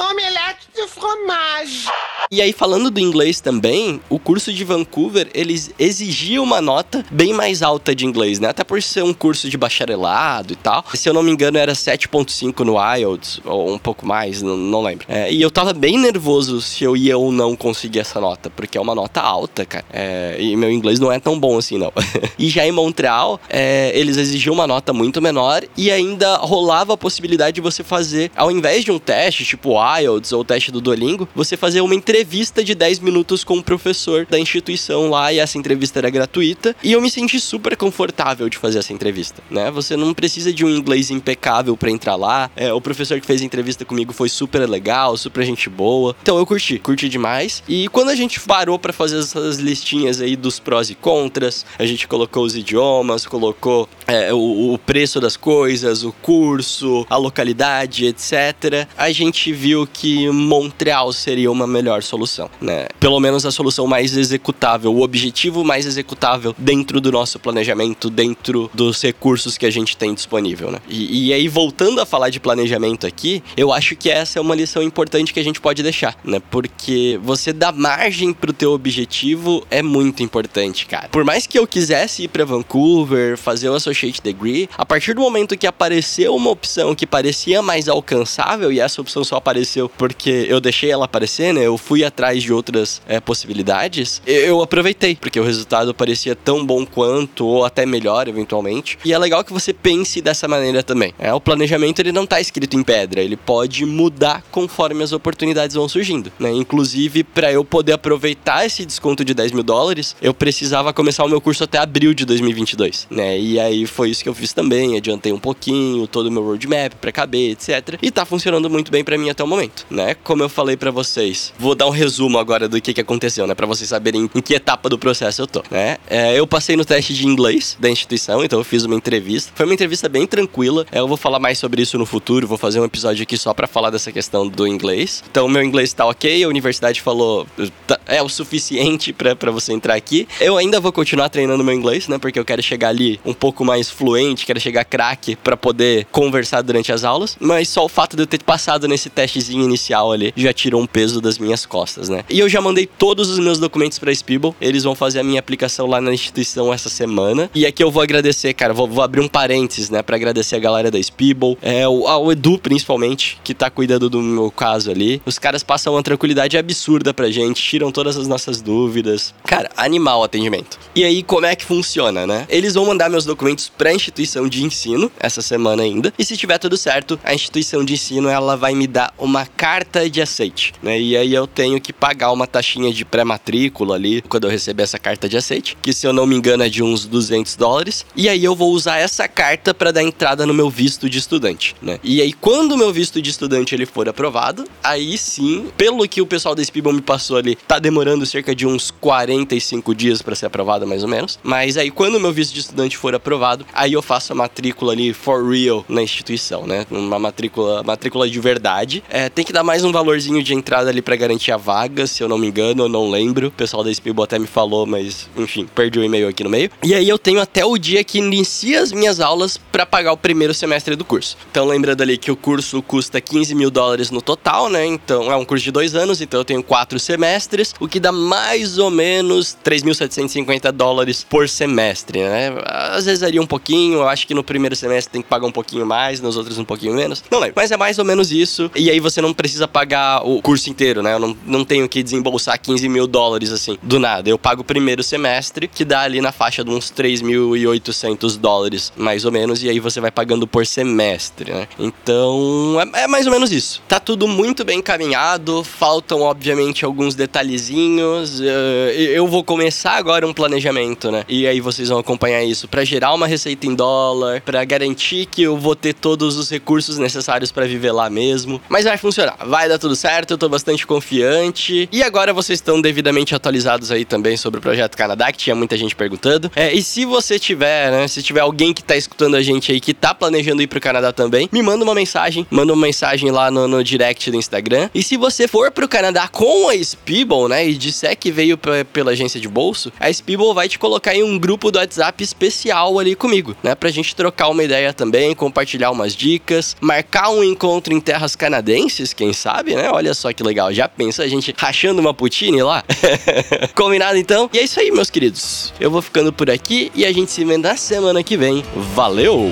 Omelete 0.00 0.68
de 0.74 0.86
fromage. 0.88 1.88
E 2.32 2.40
aí, 2.40 2.52
falando 2.52 2.90
do 2.90 3.00
inglês 3.00 3.40
também, 3.40 4.00
o 4.08 4.18
curso 4.18 4.52
de 4.52 4.64
Vancouver, 4.64 5.28
eles 5.34 5.72
exigiam 5.78 6.44
uma 6.44 6.60
nota 6.60 7.04
bem 7.10 7.34
mais 7.34 7.60
alta 7.60 7.94
de 7.94 8.06
inglês, 8.06 8.38
né? 8.38 8.48
Até 8.48 8.62
por 8.62 8.80
ser 8.80 9.02
um 9.02 9.12
curso 9.12 9.48
de 9.48 9.58
bacharelado 9.58 10.52
e 10.52 10.56
tal. 10.56 10.84
Se 10.94 11.08
eu 11.08 11.12
não 11.12 11.22
me 11.22 11.30
engano, 11.30 11.58
era 11.58 11.72
7.5 11.72 12.60
no 12.60 12.76
IELTS, 12.96 13.40
ou 13.44 13.74
um 13.74 13.78
pouco 13.78 14.06
mais, 14.06 14.42
não, 14.42 14.56
não 14.56 14.80
lembro. 14.80 15.06
É, 15.08 15.32
e 15.32 15.42
eu 15.42 15.50
tava 15.50 15.72
bem 15.72 15.98
nervoso 15.98 16.60
se 16.60 16.84
eu 16.84 16.96
ia 16.96 17.18
ou 17.18 17.32
não 17.32 17.56
conseguir 17.56 17.98
essa 17.98 18.20
nota, 18.20 18.48
porque 18.48 18.78
é 18.78 18.80
uma 18.80 18.94
nota 18.94 19.20
alta, 19.20 19.66
cara. 19.66 19.84
É, 19.92 20.36
e 20.38 20.56
meu 20.56 20.70
inglês 20.70 21.00
não 21.00 21.10
é 21.10 21.18
tão 21.18 21.38
bom 21.38 21.58
assim, 21.58 21.78
não. 21.78 21.92
e 22.38 22.48
já 22.48 22.64
em 22.64 22.72
Montreal, 22.72 23.40
é, 23.48 23.90
eles 23.94 24.16
exigiam 24.16 24.54
uma 24.54 24.66
nota 24.66 24.92
muito 24.92 25.20
menor 25.20 25.64
e 25.76 25.90
ainda 25.90 26.36
rolava 26.36 26.94
a 26.94 26.96
possibilidade 26.96 27.56
de 27.56 27.60
você 27.60 27.82
fazer, 27.82 28.30
ao 28.36 28.50
invés 28.52 28.84
de 28.84 28.92
um 28.92 28.98
teste, 28.98 29.44
tipo 29.44 29.70
o 29.70 29.78
IELTS 29.98 30.32
ou 30.32 30.40
o 30.40 30.44
teste 30.44 30.70
do 30.70 30.80
Duolingo, 30.80 31.28
você 31.34 31.56
fazer 31.56 31.80
uma 31.80 31.94
entrevista 31.94 32.62
de 32.62 32.74
10 32.74 33.00
minutos 33.00 33.44
com 33.44 33.58
o 33.58 33.62
professor 33.62 34.26
da 34.26 34.38
instituição 34.38 35.10
lá 35.10 35.32
e 35.32 35.38
essa 35.38 35.58
entrevista 35.58 35.98
era 35.98 36.10
gratuita. 36.10 36.74
E 36.82 36.92
eu 36.92 37.00
me 37.00 37.10
senti 37.10 37.40
super 37.40 37.76
confortável 37.76 38.48
de 38.48 38.58
fazer 38.58 38.78
essa 38.78 38.92
entrevista, 38.92 39.42
né? 39.50 39.70
Você 39.70 39.96
não 39.96 40.14
precisa 40.14 40.52
de 40.52 40.64
um 40.64 40.70
inglês 40.70 41.10
impecável 41.10 41.76
para 41.76 41.90
entrar 41.90 42.16
lá. 42.16 42.50
É, 42.56 42.72
o 42.72 42.80
professor 42.80 43.20
que 43.20 43.26
fez 43.26 43.42
a 43.42 43.44
entrevista 43.44 43.84
comigo 43.84 44.12
foi 44.12 44.28
super 44.28 44.68
legal, 44.68 45.16
super 45.16 45.44
gente 45.44 45.68
boa. 45.68 46.14
Então 46.22 46.38
eu 46.38 46.46
curti, 46.46 46.78
curti 46.78 47.08
demais. 47.08 47.62
E 47.68 47.88
quando 47.88 48.10
a 48.10 48.14
gente 48.14 48.40
parou 48.40 48.78
para 48.78 48.92
fazer 48.92 49.18
essas 49.18 49.58
listinhas 49.58 50.20
aí 50.20 50.36
dos 50.36 50.58
prós 50.58 50.90
e 50.90 50.94
contras, 50.94 51.64
a 51.78 51.84
gente 51.84 52.06
colocou 52.06 52.44
os 52.44 52.56
idiomas, 52.56 53.26
colocou 53.26 53.88
é, 54.06 54.32
o, 54.32 54.74
o 54.74 54.78
preço 54.78 55.20
das 55.20 55.36
coisas, 55.36 56.02
o 56.04 56.12
curso, 56.12 57.06
a 57.08 57.16
localidade, 57.16 58.06
etc. 58.06 58.86
A 58.96 59.10
gente 59.12 59.52
viu 59.52 59.79
que 59.86 60.28
Montreal 60.30 61.12
seria 61.12 61.50
uma 61.50 61.66
melhor 61.66 62.02
solução, 62.02 62.50
né? 62.60 62.86
Pelo 62.98 63.20
menos 63.20 63.44
a 63.46 63.50
solução 63.50 63.86
mais 63.86 64.16
executável, 64.16 64.94
o 64.94 65.02
objetivo 65.02 65.64
mais 65.64 65.86
executável 65.86 66.54
dentro 66.58 67.00
do 67.00 67.12
nosso 67.12 67.38
planejamento, 67.38 68.10
dentro 68.10 68.70
dos 68.74 69.02
recursos 69.02 69.56
que 69.56 69.66
a 69.66 69.70
gente 69.70 69.96
tem 69.96 70.14
disponível, 70.14 70.70
né? 70.70 70.78
E, 70.88 71.28
e 71.28 71.32
aí, 71.32 71.48
voltando 71.48 72.00
a 72.00 72.06
falar 72.06 72.30
de 72.30 72.40
planejamento 72.40 73.06
aqui, 73.06 73.42
eu 73.56 73.72
acho 73.72 73.96
que 73.96 74.10
essa 74.10 74.38
é 74.38 74.42
uma 74.42 74.54
lição 74.54 74.82
importante 74.82 75.32
que 75.32 75.40
a 75.40 75.44
gente 75.44 75.60
pode 75.60 75.82
deixar, 75.82 76.16
né? 76.24 76.40
Porque 76.50 77.18
você 77.22 77.52
dar 77.52 77.72
margem 77.72 78.32
pro 78.32 78.52
teu 78.52 78.72
objetivo 78.72 79.64
é 79.70 79.82
muito 79.82 80.22
importante, 80.22 80.86
cara. 80.86 81.08
Por 81.08 81.24
mais 81.24 81.46
que 81.46 81.58
eu 81.58 81.66
quisesse 81.66 82.24
ir 82.24 82.28
para 82.28 82.44
Vancouver, 82.44 83.36
fazer 83.36 83.68
o 83.68 83.74
Associate 83.74 84.20
Degree, 84.22 84.68
a 84.76 84.84
partir 84.84 85.14
do 85.14 85.20
momento 85.20 85.56
que 85.56 85.66
apareceu 85.66 86.34
uma 86.34 86.50
opção 86.50 86.94
que 86.94 87.06
parecia 87.06 87.62
mais 87.62 87.88
alcançável, 87.88 88.72
e 88.72 88.80
essa 88.80 89.00
opção 89.00 89.22
só 89.24 89.36
apareceu 89.36 89.59
porque 89.96 90.46
eu 90.48 90.60
deixei 90.60 90.90
ela 90.90 91.04
aparecer, 91.04 91.52
né? 91.52 91.66
Eu 91.66 91.76
fui 91.76 92.04
atrás 92.04 92.42
de 92.42 92.52
outras 92.52 93.00
é, 93.08 93.20
possibilidades, 93.20 94.22
eu 94.26 94.62
aproveitei, 94.62 95.16
porque 95.16 95.38
o 95.38 95.44
resultado 95.44 95.94
parecia 95.94 96.34
tão 96.34 96.64
bom 96.64 96.84
quanto, 96.86 97.46
ou 97.46 97.64
até 97.64 97.84
melhor, 97.86 98.28
eventualmente. 98.28 98.98
E 99.04 99.12
é 99.12 99.18
legal 99.18 99.44
que 99.44 99.52
você 99.52 99.72
pense 99.72 100.20
dessa 100.20 100.46
maneira 100.48 100.82
também. 100.82 101.14
É, 101.18 101.32
o 101.32 101.40
planejamento 101.40 102.00
ele 102.00 102.12
não 102.12 102.26
tá 102.26 102.40
escrito 102.40 102.76
em 102.76 102.82
pedra, 102.82 103.20
ele 103.20 103.36
pode 103.36 103.84
mudar 103.84 104.42
conforme 104.50 105.02
as 105.02 105.12
oportunidades 105.12 105.74
vão 105.74 105.88
surgindo, 105.88 106.32
né? 106.38 106.50
Inclusive, 106.52 107.24
para 107.24 107.52
eu 107.52 107.64
poder 107.64 107.92
aproveitar 107.92 108.64
esse 108.66 108.84
desconto 108.84 109.24
de 109.24 109.34
10 109.34 109.52
mil 109.52 109.62
dólares, 109.62 110.16
eu 110.20 110.34
precisava 110.34 110.92
começar 110.92 111.24
o 111.24 111.28
meu 111.28 111.40
curso 111.40 111.64
até 111.64 111.78
abril 111.78 112.14
de 112.14 112.24
2022, 112.24 113.06
né? 113.10 113.38
E 113.38 113.58
aí 113.58 113.86
foi 113.86 114.10
isso 114.10 114.22
que 114.22 114.28
eu 114.28 114.34
fiz 114.34 114.52
também, 114.52 114.96
adiantei 114.96 115.32
um 115.32 115.38
pouquinho, 115.38 116.06
todo 116.06 116.26
o 116.26 116.30
meu 116.30 116.44
roadmap 116.44 116.94
para 117.00 117.12
caber, 117.12 117.52
etc. 117.52 117.98
E 118.02 118.10
tá 118.10 118.24
funcionando 118.24 118.68
muito 118.68 118.90
bem 118.90 119.04
para 119.04 119.18
mim 119.18 119.30
até 119.30 119.42
o 119.42 119.46
momento, 119.50 119.86
né? 119.90 120.14
Como 120.14 120.42
eu 120.42 120.48
falei 120.48 120.76
para 120.76 120.90
vocês, 120.90 121.52
vou 121.58 121.74
dar 121.74 121.86
um 121.86 121.90
resumo 121.90 122.38
agora 122.38 122.68
do 122.68 122.80
que, 122.80 122.94
que 122.94 123.00
aconteceu, 123.00 123.46
né? 123.46 123.54
Para 123.54 123.66
vocês 123.66 123.88
saberem 123.88 124.30
em 124.34 124.40
que 124.40 124.54
etapa 124.54 124.88
do 124.88 124.98
processo 124.98 125.42
eu 125.42 125.46
tô, 125.46 125.62
né? 125.70 125.98
É, 126.08 126.38
eu 126.38 126.46
passei 126.46 126.76
no 126.76 126.84
teste 126.84 127.12
de 127.12 127.26
inglês 127.26 127.76
da 127.78 127.90
instituição, 127.90 128.44
então 128.44 128.58
eu 128.58 128.64
fiz 128.64 128.84
uma 128.84 128.94
entrevista. 128.94 129.52
Foi 129.54 129.66
uma 129.66 129.74
entrevista 129.74 130.08
bem 130.08 130.26
tranquila. 130.26 130.86
É, 130.90 131.00
eu 131.00 131.08
vou 131.08 131.16
falar 131.16 131.38
mais 131.38 131.58
sobre 131.58 131.82
isso 131.82 131.98
no 131.98 132.06
futuro, 132.06 132.46
vou 132.46 132.58
fazer 132.58 132.80
um 132.80 132.84
episódio 132.84 133.22
aqui 133.22 133.36
só 133.36 133.52
para 133.52 133.66
falar 133.66 133.90
dessa 133.90 134.12
questão 134.12 134.48
do 134.48 134.66
inglês. 134.66 135.22
Então, 135.30 135.48
meu 135.48 135.62
inglês 135.62 135.92
tá 135.92 136.06
ok, 136.06 136.44
a 136.44 136.48
universidade 136.48 137.00
falou 137.00 137.46
tá, 137.86 137.98
é 138.06 138.22
o 138.22 138.28
suficiente 138.28 139.12
para 139.12 139.50
você 139.50 139.72
entrar 139.72 139.94
aqui. 139.94 140.26
Eu 140.40 140.56
ainda 140.56 140.80
vou 140.80 140.92
continuar 140.92 141.28
treinando 141.28 141.64
meu 141.64 141.74
inglês, 141.74 142.08
né? 142.08 142.18
Porque 142.18 142.38
eu 142.38 142.44
quero 142.44 142.62
chegar 142.62 142.88
ali 142.88 143.20
um 143.24 143.34
pouco 143.34 143.64
mais 143.64 143.90
fluente, 143.90 144.46
quero 144.46 144.60
chegar 144.60 144.84
craque 144.84 145.36
para 145.36 145.56
poder 145.56 146.06
conversar 146.06 146.62
durante 146.62 146.92
as 146.92 147.04
aulas. 147.04 147.36
Mas 147.40 147.68
só 147.68 147.84
o 147.84 147.88
fato 147.88 148.16
de 148.16 148.22
eu 148.22 148.26
ter 148.26 148.42
passado 148.42 148.86
nesse 148.88 149.10
testezinho 149.40 149.64
inicial 149.64 150.12
ali 150.12 150.32
já 150.36 150.52
tirou 150.52 150.80
um 150.80 150.86
peso 150.86 151.20
das 151.20 151.38
minhas 151.38 151.64
costas, 151.64 152.08
né? 152.08 152.24
E 152.28 152.38
eu 152.38 152.48
já 152.48 152.60
mandei 152.60 152.86
todos 152.86 153.30
os 153.30 153.38
meus 153.38 153.58
documentos 153.58 153.98
para 153.98 154.12
Spibble. 154.12 154.54
Eles 154.60 154.84
vão 154.84 154.94
fazer 154.94 155.20
a 155.20 155.24
minha 155.24 155.40
aplicação 155.40 155.86
lá 155.86 156.00
na 156.00 156.12
instituição 156.12 156.72
essa 156.72 156.88
semana. 156.88 157.50
E 157.54 157.64
aqui 157.66 157.82
eu 157.82 157.90
vou 157.90 158.02
agradecer, 158.02 158.52
cara, 158.54 158.74
vou, 158.74 158.86
vou 158.86 159.02
abrir 159.02 159.20
um 159.20 159.28
parênteses, 159.28 159.90
né, 159.90 160.02
para 160.02 160.16
agradecer 160.16 160.56
a 160.56 160.58
galera 160.58 160.90
da 160.90 160.98
Spibble, 160.98 161.56
é 161.62 161.88
o, 161.88 162.06
ao 162.06 162.30
Edu 162.30 162.58
principalmente, 162.58 163.38
que 163.42 163.54
tá 163.54 163.70
cuidando 163.70 164.10
do 164.10 164.20
meu 164.20 164.50
caso 164.50 164.90
ali. 164.90 165.22
Os 165.24 165.38
caras 165.38 165.62
passam 165.62 165.94
uma 165.94 166.02
tranquilidade 166.02 166.58
absurda 166.58 167.14
pra 167.14 167.30
gente, 167.30 167.62
tiram 167.62 167.90
todas 167.90 168.16
as 168.16 168.28
nossas 168.28 168.60
dúvidas. 168.60 169.34
Cara, 169.44 169.70
animal 169.76 170.20
o 170.20 170.24
atendimento. 170.24 170.78
E 170.94 171.04
aí 171.04 171.22
como 171.22 171.46
é 171.46 171.56
que 171.56 171.64
funciona, 171.64 172.26
né? 172.26 172.46
Eles 172.48 172.74
vão 172.74 172.86
mandar 172.86 173.08
meus 173.08 173.24
documentos 173.24 173.68
para 173.68 173.90
a 173.90 173.94
instituição 173.94 174.48
de 174.48 174.62
ensino 174.64 175.10
essa 175.18 175.40
semana 175.40 175.82
ainda. 175.82 176.12
E 176.18 176.24
se 176.24 176.36
tiver 176.36 176.58
tudo 176.58 176.76
certo, 176.76 177.18
a 177.24 177.34
instituição 177.34 177.84
de 177.84 177.94
ensino 177.94 178.28
ela 178.28 178.56
vai 178.56 178.74
me 178.74 178.86
dar 178.86 179.12
uma 179.16 179.29
carta 179.46 180.08
de 180.08 180.20
aceite, 180.20 180.72
né? 180.82 181.00
E 181.00 181.16
aí 181.16 181.34
eu 181.34 181.46
tenho 181.46 181.80
que 181.80 181.92
pagar 181.92 182.32
uma 182.32 182.46
taxinha 182.46 182.92
de 182.92 183.04
pré-matrícula 183.04 183.94
ali 183.94 184.22
quando 184.22 184.44
eu 184.44 184.50
receber 184.50 184.82
essa 184.82 184.98
carta 184.98 185.28
de 185.28 185.36
aceite, 185.36 185.76
que 185.80 185.92
se 185.92 186.06
eu 186.06 186.12
não 186.12 186.26
me 186.26 186.36
engano 186.36 186.62
é 186.62 186.68
de 186.68 186.82
uns 186.82 187.06
200 187.06 187.56
dólares. 187.56 188.04
E 188.16 188.28
aí 188.28 188.42
eu 188.42 188.54
vou 188.54 188.72
usar 188.72 188.98
essa 188.98 189.28
carta 189.28 189.72
para 189.74 189.92
dar 189.92 190.02
entrada 190.02 190.46
no 190.46 190.54
meu 190.54 190.70
visto 190.70 191.08
de 191.08 191.18
estudante, 191.18 191.74
né? 191.80 191.98
E 192.02 192.20
aí 192.20 192.32
quando 192.32 192.72
o 192.72 192.78
meu 192.78 192.92
visto 192.92 193.20
de 193.20 193.30
estudante 193.30 193.74
ele 193.74 193.86
for 193.86 194.08
aprovado, 194.08 194.64
aí 194.82 195.16
sim, 195.18 195.70
pelo 195.76 196.08
que 196.08 196.20
o 196.20 196.26
pessoal 196.26 196.54
da 196.54 196.62
Spibon 196.62 196.92
me 196.92 197.02
passou 197.02 197.36
ali, 197.36 197.56
tá 197.56 197.78
demorando 197.78 198.24
cerca 198.26 198.54
de 198.54 198.66
uns 198.66 198.90
45 198.90 199.94
dias 199.94 200.22
para 200.22 200.34
ser 200.34 200.46
aprovado 200.46 200.86
mais 200.86 201.02
ou 201.02 201.08
menos. 201.08 201.38
Mas 201.42 201.76
aí 201.76 201.90
quando 201.90 202.16
o 202.16 202.20
meu 202.20 202.32
visto 202.32 202.54
de 202.54 202.60
estudante 202.60 202.96
for 202.96 203.14
aprovado, 203.14 203.66
aí 203.72 203.92
eu 203.92 204.02
faço 204.02 204.32
a 204.32 204.36
matrícula 204.36 204.92
ali 204.92 205.12
for 205.12 205.48
real 205.48 205.84
na 205.88 206.02
instituição, 206.02 206.66
né? 206.66 206.86
Uma 206.90 207.18
matrícula, 207.18 207.82
matrícula 207.82 208.28
de 208.28 208.40
verdade. 208.40 209.02
É, 209.10 209.19
tem 209.28 209.44
que 209.44 209.52
dar 209.52 209.62
mais 209.62 209.84
um 209.84 209.92
valorzinho 209.92 210.42
de 210.42 210.54
entrada 210.54 210.88
ali 210.88 211.02
para 211.02 211.16
garantir 211.16 211.52
a 211.52 211.56
vaga, 211.56 212.06
se 212.06 212.22
eu 212.22 212.28
não 212.28 212.38
me 212.38 212.46
engano, 212.46 212.84
eu 212.84 212.88
não 212.88 213.10
lembro. 213.10 213.48
O 213.48 213.50
pessoal 213.50 213.84
da 213.84 213.92
Spibon 213.92 214.22
até 214.22 214.38
me 214.38 214.46
falou, 214.46 214.86
mas 214.86 215.28
enfim, 215.36 215.66
perdi 215.74 215.98
o 215.98 216.04
e-mail 216.04 216.28
aqui 216.28 216.44
no 216.44 216.50
meio. 216.50 216.70
E 216.82 216.94
aí 216.94 217.08
eu 217.08 217.18
tenho 217.18 217.40
até 217.40 217.64
o 217.64 217.76
dia 217.76 218.02
que 218.04 218.18
inicia 218.18 218.80
as 218.80 218.92
minhas 218.92 219.20
aulas 219.20 219.56
para 219.56 219.84
pagar 219.84 220.12
o 220.12 220.16
primeiro 220.16 220.54
semestre 220.54 220.96
do 220.96 221.04
curso. 221.04 221.36
Então 221.50 221.66
lembrando 221.66 222.02
ali 222.02 222.16
que 222.16 222.30
o 222.30 222.36
curso 222.36 222.82
custa 222.82 223.20
15 223.20 223.54
mil 223.54 223.70
dólares 223.70 224.10
no 224.10 224.22
total, 224.22 224.68
né? 224.68 224.86
Então 224.86 225.30
é 225.30 225.36
um 225.36 225.44
curso 225.44 225.64
de 225.64 225.72
dois 225.72 225.94
anos, 225.94 226.20
então 226.20 226.40
eu 226.40 226.44
tenho 226.44 226.62
quatro 226.62 226.98
semestres, 226.98 227.74
o 227.80 227.88
que 227.88 227.98
dá 227.98 228.12
mais 228.12 228.78
ou 228.78 228.90
menos 228.90 229.56
3.750 229.64 230.70
dólares 230.72 231.26
por 231.28 231.48
semestre, 231.48 232.20
né? 232.20 232.52
Às 232.64 233.06
vezes 233.06 233.20
varia 233.20 233.42
um 233.42 233.46
pouquinho, 233.46 233.98
eu 233.98 234.08
acho 234.08 234.26
que 234.26 234.34
no 234.34 234.44
primeiro 234.44 234.76
semestre 234.76 235.12
tem 235.12 235.22
que 235.22 235.28
pagar 235.28 235.46
um 235.46 235.52
pouquinho 235.52 235.84
mais, 235.84 236.20
nos 236.20 236.36
outros 236.36 236.58
um 236.58 236.64
pouquinho 236.64 236.94
menos. 236.94 237.24
Não 237.30 237.38
lembro, 237.38 237.54
mas 237.56 237.70
é 237.70 237.76
mais 237.76 237.98
ou 237.98 238.04
menos 238.04 238.30
isso. 238.30 238.70
E 238.76 238.90
aí 238.90 239.00
você 239.00 239.09
não 239.18 239.32
precisa 239.32 239.66
pagar 239.66 240.22
o 240.26 240.42
curso 240.42 240.68
inteiro, 240.68 241.02
né? 241.02 241.14
Eu 241.14 241.18
não, 241.18 241.36
não 241.46 241.64
tenho 241.64 241.88
que 241.88 242.02
desembolsar 242.02 242.60
15 242.60 242.88
mil 242.88 243.06
dólares 243.06 243.50
assim, 243.50 243.78
do 243.82 243.98
nada. 243.98 244.28
Eu 244.28 244.38
pago 244.38 244.60
o 244.60 244.64
primeiro 244.64 245.02
semestre, 245.02 245.66
que 245.66 245.84
dá 245.84 246.02
ali 246.02 246.20
na 246.20 246.32
faixa 246.32 246.62
de 246.62 246.70
uns 246.70 246.92
3.800 246.92 248.36
dólares, 248.36 248.92
mais 248.96 249.24
ou 249.24 249.32
menos, 249.32 249.62
e 249.62 249.70
aí 249.70 249.80
você 249.80 250.00
vai 250.00 250.10
pagando 250.10 250.46
por 250.46 250.66
semestre, 250.66 251.52
né? 251.52 251.66
Então, 251.78 252.76
é, 252.94 253.04
é 253.04 253.06
mais 253.08 253.26
ou 253.26 253.32
menos 253.32 253.50
isso. 253.50 253.82
Tá 253.88 253.98
tudo 253.98 254.28
muito 254.28 254.64
bem 254.64 254.78
encaminhado, 254.78 255.64
faltam, 255.64 256.20
obviamente, 256.20 256.84
alguns 256.84 257.14
detalhezinhos. 257.14 258.40
Uh, 258.40 258.90
eu 258.96 259.26
vou 259.26 259.42
começar 259.42 259.92
agora 259.92 260.26
um 260.26 260.32
planejamento, 260.32 261.10
né? 261.10 261.24
E 261.28 261.46
aí 261.46 261.60
vocês 261.60 261.88
vão 261.88 261.98
acompanhar 261.98 262.42
isso 262.42 262.68
para 262.68 262.84
gerar 262.84 263.14
uma 263.14 263.26
receita 263.26 263.66
em 263.66 263.74
dólar, 263.74 264.42
para 264.42 264.64
garantir 264.64 265.26
que 265.26 265.42
eu 265.42 265.56
vou 265.56 265.74
ter 265.74 265.94
todos 265.94 266.36
os 266.36 266.50
recursos 266.50 266.98
necessários 266.98 267.52
para 267.52 267.66
viver 267.66 267.92
lá 267.92 268.10
mesmo. 268.10 268.60
Mas 268.68 268.84
vai 268.84 268.96
funcionar, 269.00 269.36
vai 269.46 269.68
dar 269.68 269.78
tudo 269.78 269.96
certo, 269.96 270.32
eu 270.32 270.38
tô 270.38 270.48
bastante 270.48 270.86
confiante. 270.86 271.88
E 271.90 272.02
agora 272.02 272.32
vocês 272.32 272.58
estão 272.58 272.80
devidamente 272.80 273.34
atualizados 273.34 273.90
aí 273.90 274.04
também 274.04 274.36
sobre 274.36 274.58
o 274.58 274.62
projeto 274.62 274.96
Canadá, 274.96 275.32
que 275.32 275.38
tinha 275.38 275.56
muita 275.56 275.76
gente 275.76 275.96
perguntando. 275.96 276.50
É, 276.54 276.72
e 276.72 276.82
se 276.82 277.04
você 277.04 277.38
tiver, 277.38 277.90
né, 277.90 278.08
se 278.08 278.22
tiver 278.22 278.40
alguém 278.40 278.72
que 278.72 278.82
tá 278.82 278.96
escutando 278.96 279.36
a 279.36 279.42
gente 279.42 279.72
aí 279.72 279.80
que 279.80 279.94
tá 279.94 280.14
planejando 280.14 280.62
ir 280.62 280.66
pro 280.66 280.80
Canadá 280.80 281.12
também, 281.12 281.48
me 281.52 281.62
manda 281.62 281.84
uma 281.84 281.94
mensagem, 281.94 282.46
manda 282.50 282.72
uma 282.72 282.86
mensagem 282.86 283.30
lá 283.30 283.50
no, 283.50 283.66
no 283.66 283.82
direct 283.82 284.30
do 284.30 284.36
Instagram. 284.36 284.90
E 284.94 285.02
se 285.02 285.16
você 285.16 285.48
for 285.48 285.70
pro 285.70 285.88
Canadá 285.88 286.28
com 286.28 286.68
a 286.68 286.74
Spibble, 286.74 287.48
né, 287.48 287.66
e 287.66 287.74
disser 287.74 288.16
que 288.16 288.30
veio 288.30 288.58
pra, 288.58 288.84
pela 288.84 289.12
agência 289.12 289.40
de 289.40 289.48
bolso, 289.48 289.92
a 289.98 290.12
Spibble 290.12 290.54
vai 290.54 290.68
te 290.68 290.78
colocar 290.78 291.14
em 291.14 291.22
um 291.22 291.38
grupo 291.38 291.70
do 291.70 291.78
WhatsApp 291.78 292.22
especial 292.22 292.98
ali 292.98 293.14
comigo, 293.14 293.56
né, 293.62 293.74
pra 293.74 293.90
gente 293.90 294.14
trocar 294.14 294.48
uma 294.48 294.64
ideia 294.64 294.92
também, 294.92 295.34
compartilhar 295.34 295.90
umas 295.90 296.14
dicas, 296.14 296.76
marcar 296.80 297.30
um 297.30 297.42
encontro 297.42 297.94
em 297.94 298.00
terras 298.00 298.34
canadenses, 298.36 298.89
quem 299.14 299.32
sabe, 299.32 299.74
né? 299.74 299.90
Olha 299.90 300.14
só 300.14 300.32
que 300.32 300.42
legal. 300.42 300.72
Já 300.72 300.88
pensa 300.88 301.22
a 301.22 301.28
gente 301.28 301.54
rachando 301.56 302.00
uma 302.00 302.14
poutine 302.14 302.62
lá? 302.62 302.84
Combinado 303.74 304.16
então? 304.16 304.48
E 304.52 304.58
é 304.58 304.62
isso 304.62 304.80
aí, 304.80 304.90
meus 304.90 305.10
queridos. 305.10 305.72
Eu 305.80 305.90
vou 305.90 306.02
ficando 306.02 306.32
por 306.32 306.50
aqui 306.50 306.90
e 306.94 307.04
a 307.04 307.12
gente 307.12 307.30
se 307.30 307.44
vê 307.44 307.56
na 307.56 307.76
semana 307.76 308.22
que 308.22 308.36
vem. 308.36 308.64
Valeu! 308.94 309.50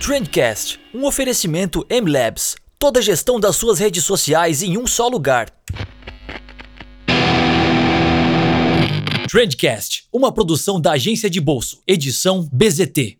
Trendcast, 0.00 0.80
um 0.94 1.04
oferecimento 1.04 1.84
M-Labs. 1.88 2.56
Toda 2.78 3.00
a 3.00 3.02
gestão 3.02 3.40
das 3.40 3.56
suas 3.56 3.78
redes 3.78 4.04
sociais 4.04 4.62
em 4.62 4.78
um 4.78 4.86
só 4.86 5.08
lugar. 5.08 5.48
Trendcast, 9.28 10.04
uma 10.10 10.32
produção 10.32 10.80
da 10.80 10.92
agência 10.92 11.28
de 11.28 11.40
bolso, 11.40 11.82
edição 11.86 12.48
BZT. 12.50 13.18